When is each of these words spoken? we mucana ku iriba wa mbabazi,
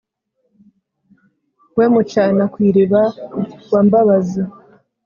we 1.77 1.85
mucana 1.93 2.43
ku 2.53 2.57
iriba 2.69 3.01
wa 3.71 3.81
mbabazi, 3.85 4.41